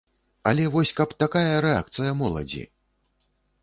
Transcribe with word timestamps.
Але 0.51 0.63
вось 0.77 0.93
каб 1.01 1.13
такая 1.25 1.53
рэакцыя 1.69 2.19
моладзі!? 2.25 2.69